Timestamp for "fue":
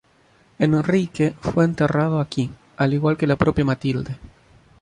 1.41-1.63